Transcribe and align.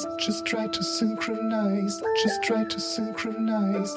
synchronize, 0.00 0.18
just 0.18 0.46
try 0.46 0.66
to 0.66 0.84
synchronize, 0.84 2.02
just 2.22 2.42
try 2.42 2.64
to 2.64 2.80
synchronize. 2.80 3.96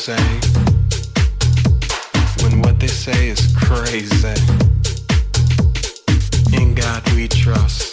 say 0.00 0.16
when 2.42 2.62
what 2.62 2.80
they 2.80 2.86
say 2.86 3.28
is 3.28 3.54
crazy. 3.54 4.34
In 6.56 6.74
God 6.74 7.02
we 7.12 7.28
trust. 7.28 7.89